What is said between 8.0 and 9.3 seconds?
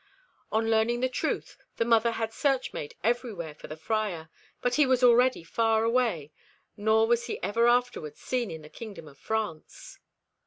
seen in the kingdom of